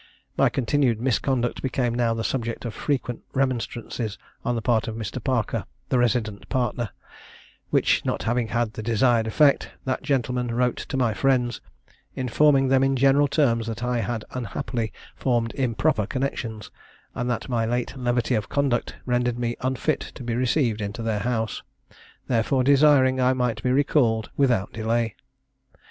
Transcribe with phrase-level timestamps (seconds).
[0.35, 5.23] My continued misconduct became now the subject of frequent remonstrances on the part of Mr.
[5.23, 6.89] Parker, the resident partner;
[7.69, 11.61] which not having had the desired effect, that gentleman wrote to my friends,
[12.15, 16.71] informing them in general terms that I had unhappily formed improper connexions,
[17.13, 21.19] and that my late levity of conduct rendered me unfit to be received into their
[21.19, 21.61] house;
[22.25, 25.13] therefore desiring I might be recalled without delay.